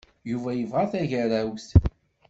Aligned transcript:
Yuba 0.29 0.51
yebɣa 0.53 0.85
tagerrawt. 0.91 1.67